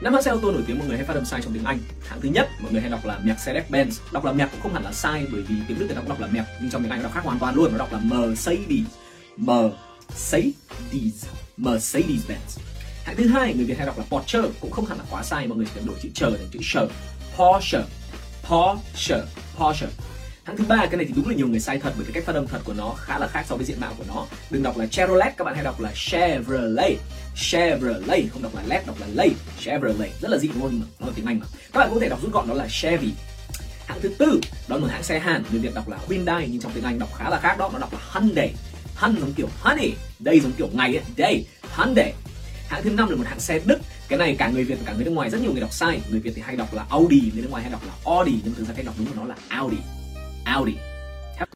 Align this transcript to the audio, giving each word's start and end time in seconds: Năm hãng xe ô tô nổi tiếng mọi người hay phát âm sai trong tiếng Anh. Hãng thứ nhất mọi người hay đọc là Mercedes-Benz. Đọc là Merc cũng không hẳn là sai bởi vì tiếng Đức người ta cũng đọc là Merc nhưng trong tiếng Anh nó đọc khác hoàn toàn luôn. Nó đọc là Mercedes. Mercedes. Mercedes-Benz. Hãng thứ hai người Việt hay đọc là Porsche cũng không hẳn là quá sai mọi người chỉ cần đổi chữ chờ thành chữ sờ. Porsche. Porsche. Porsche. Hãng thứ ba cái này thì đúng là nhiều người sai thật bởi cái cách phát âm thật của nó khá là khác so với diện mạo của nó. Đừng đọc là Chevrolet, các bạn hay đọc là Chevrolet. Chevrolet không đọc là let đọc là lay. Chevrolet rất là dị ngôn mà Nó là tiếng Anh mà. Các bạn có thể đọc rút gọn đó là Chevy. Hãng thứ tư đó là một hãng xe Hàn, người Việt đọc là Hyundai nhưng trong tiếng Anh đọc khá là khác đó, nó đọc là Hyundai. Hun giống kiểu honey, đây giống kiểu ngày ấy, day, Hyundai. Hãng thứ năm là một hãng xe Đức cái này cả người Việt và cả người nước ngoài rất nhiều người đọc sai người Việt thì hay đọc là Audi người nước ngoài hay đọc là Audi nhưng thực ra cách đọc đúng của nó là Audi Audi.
Năm 0.00 0.12
hãng 0.12 0.22
xe 0.22 0.30
ô 0.30 0.38
tô 0.42 0.52
nổi 0.52 0.62
tiếng 0.66 0.78
mọi 0.78 0.88
người 0.88 0.96
hay 0.96 1.06
phát 1.06 1.14
âm 1.14 1.24
sai 1.24 1.40
trong 1.42 1.52
tiếng 1.52 1.64
Anh. 1.64 1.78
Hãng 2.08 2.20
thứ 2.20 2.28
nhất 2.28 2.48
mọi 2.60 2.72
người 2.72 2.80
hay 2.80 2.90
đọc 2.90 3.06
là 3.06 3.20
Mercedes-Benz. 3.24 3.90
Đọc 4.12 4.24
là 4.24 4.32
Merc 4.32 4.50
cũng 4.50 4.60
không 4.60 4.74
hẳn 4.74 4.84
là 4.84 4.92
sai 4.92 5.26
bởi 5.32 5.42
vì 5.42 5.54
tiếng 5.68 5.78
Đức 5.78 5.86
người 5.86 5.94
ta 5.94 6.00
cũng 6.00 6.08
đọc 6.08 6.20
là 6.20 6.26
Merc 6.26 6.46
nhưng 6.60 6.70
trong 6.70 6.82
tiếng 6.82 6.90
Anh 6.90 6.98
nó 6.98 7.02
đọc 7.02 7.14
khác 7.14 7.24
hoàn 7.24 7.38
toàn 7.38 7.54
luôn. 7.54 7.72
Nó 7.72 7.78
đọc 7.78 7.92
là 7.92 7.98
Mercedes. 7.98 8.86
Mercedes. 9.36 10.54
Mercedes-Benz. 11.58 12.58
Hãng 13.04 13.16
thứ 13.16 13.28
hai 13.28 13.54
người 13.54 13.64
Việt 13.64 13.78
hay 13.78 13.86
đọc 13.86 13.98
là 13.98 14.04
Porsche 14.10 14.38
cũng 14.60 14.70
không 14.70 14.86
hẳn 14.86 14.98
là 14.98 15.04
quá 15.10 15.22
sai 15.22 15.46
mọi 15.46 15.56
người 15.58 15.66
chỉ 15.66 15.72
cần 15.74 15.86
đổi 15.86 15.96
chữ 16.02 16.08
chờ 16.14 16.30
thành 16.30 16.48
chữ 16.50 16.58
sờ. 16.62 16.88
Porsche. 17.36 17.82
Porsche. 18.48 19.16
Porsche. 19.56 19.86
Hãng 20.48 20.56
thứ 20.56 20.64
ba 20.68 20.86
cái 20.86 20.96
này 20.96 21.06
thì 21.06 21.12
đúng 21.16 21.28
là 21.28 21.34
nhiều 21.34 21.48
người 21.48 21.60
sai 21.60 21.78
thật 21.78 21.92
bởi 21.96 22.04
cái 22.04 22.12
cách 22.12 22.24
phát 22.24 22.34
âm 22.34 22.46
thật 22.46 22.58
của 22.64 22.72
nó 22.72 22.94
khá 22.98 23.18
là 23.18 23.26
khác 23.26 23.44
so 23.48 23.56
với 23.56 23.64
diện 23.64 23.80
mạo 23.80 23.94
của 23.98 24.04
nó. 24.08 24.26
Đừng 24.50 24.62
đọc 24.62 24.76
là 24.78 24.86
Chevrolet, 24.86 25.36
các 25.36 25.44
bạn 25.44 25.54
hay 25.54 25.64
đọc 25.64 25.80
là 25.80 25.92
Chevrolet. 25.94 26.96
Chevrolet 27.36 28.24
không 28.32 28.42
đọc 28.42 28.54
là 28.54 28.62
let 28.66 28.86
đọc 28.86 28.96
là 29.00 29.06
lay. 29.14 29.30
Chevrolet 29.60 30.10
rất 30.20 30.30
là 30.30 30.38
dị 30.38 30.48
ngôn 30.48 30.80
mà 30.80 30.86
Nó 31.00 31.06
là 31.06 31.12
tiếng 31.16 31.26
Anh 31.26 31.38
mà. 31.38 31.46
Các 31.72 31.80
bạn 31.80 31.90
có 31.94 32.00
thể 32.00 32.08
đọc 32.08 32.22
rút 32.22 32.32
gọn 32.32 32.48
đó 32.48 32.54
là 32.54 32.66
Chevy. 32.70 33.12
Hãng 33.86 34.00
thứ 34.00 34.08
tư 34.18 34.40
đó 34.68 34.76
là 34.76 34.80
một 34.82 34.88
hãng 34.90 35.02
xe 35.02 35.18
Hàn, 35.18 35.44
người 35.50 35.60
Việt 35.60 35.74
đọc 35.74 35.88
là 35.88 35.98
Hyundai 36.08 36.48
nhưng 36.50 36.60
trong 36.60 36.72
tiếng 36.72 36.84
Anh 36.84 36.98
đọc 36.98 37.08
khá 37.18 37.30
là 37.30 37.40
khác 37.40 37.58
đó, 37.58 37.70
nó 37.72 37.78
đọc 37.78 37.92
là 37.92 38.00
Hyundai. 38.12 38.54
Hun 38.96 39.20
giống 39.20 39.32
kiểu 39.32 39.48
honey, 39.60 39.92
đây 40.18 40.40
giống 40.40 40.52
kiểu 40.52 40.68
ngày 40.72 40.96
ấy, 40.96 41.04
day, 41.18 41.44
Hyundai. 41.76 42.12
Hãng 42.68 42.82
thứ 42.82 42.90
năm 42.90 43.08
là 43.08 43.16
một 43.16 43.24
hãng 43.26 43.40
xe 43.40 43.60
Đức 43.64 43.78
cái 44.08 44.18
này 44.18 44.36
cả 44.38 44.48
người 44.48 44.64
Việt 44.64 44.76
và 44.78 44.84
cả 44.86 44.92
người 44.92 45.04
nước 45.04 45.10
ngoài 45.10 45.30
rất 45.30 45.40
nhiều 45.42 45.52
người 45.52 45.60
đọc 45.60 45.72
sai 45.72 46.00
người 46.10 46.20
Việt 46.20 46.32
thì 46.34 46.42
hay 46.42 46.56
đọc 46.56 46.74
là 46.74 46.84
Audi 46.90 47.20
người 47.20 47.42
nước 47.42 47.50
ngoài 47.50 47.62
hay 47.62 47.72
đọc 47.72 47.82
là 47.86 47.92
Audi 48.12 48.32
nhưng 48.44 48.54
thực 48.54 48.68
ra 48.68 48.74
cách 48.76 48.86
đọc 48.86 48.94
đúng 48.98 49.06
của 49.06 49.14
nó 49.16 49.24
là 49.24 49.34
Audi 49.48 49.76
Audi. 50.58 50.97